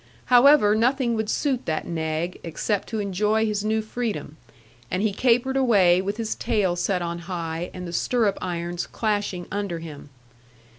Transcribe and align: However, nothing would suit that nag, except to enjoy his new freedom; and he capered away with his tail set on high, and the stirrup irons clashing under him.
However, 0.33 0.73
nothing 0.73 1.13
would 1.13 1.29
suit 1.29 1.67
that 1.67 1.85
nag, 1.85 2.39
except 2.43 2.87
to 2.87 2.97
enjoy 2.99 3.45
his 3.45 3.63
new 3.63 3.83
freedom; 3.83 4.35
and 4.89 5.03
he 5.03 5.13
capered 5.13 5.55
away 5.55 6.01
with 6.01 6.17
his 6.17 6.33
tail 6.33 6.75
set 6.75 7.03
on 7.03 7.19
high, 7.19 7.69
and 7.71 7.87
the 7.87 7.93
stirrup 7.93 8.39
irons 8.41 8.87
clashing 8.87 9.45
under 9.51 9.77
him. 9.77 10.09